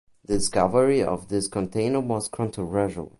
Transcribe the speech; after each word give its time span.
The 0.25 0.33
discovery 0.37 1.03
of 1.03 1.27
this 1.27 1.47
container 1.47 1.99
was 1.99 2.27
controversial. 2.27 3.09